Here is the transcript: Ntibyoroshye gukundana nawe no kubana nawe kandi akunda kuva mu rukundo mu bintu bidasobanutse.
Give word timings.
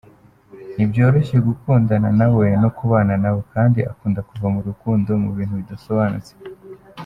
Ntibyoroshye 0.75 1.37
gukundana 1.47 2.09
nawe 2.19 2.47
no 2.61 2.69
kubana 2.77 3.13
nawe 3.23 3.41
kandi 3.53 3.79
akunda 3.91 4.19
kuva 4.29 4.47
mu 4.53 4.59
rukundo 4.67 5.09
mu 5.23 5.29
bintu 5.37 5.53
bidasobanutse. 5.61 6.31